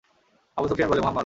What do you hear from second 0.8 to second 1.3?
বলে– মুহাম্মাদ!